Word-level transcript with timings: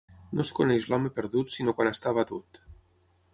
No 0.37 0.43
es 0.45 0.51
coneix 0.59 0.87
l'home 0.93 1.11
perdut, 1.17 1.53
sinó 1.57 1.77
quan 1.81 1.91
està 1.91 2.11
abatut. 2.15 2.63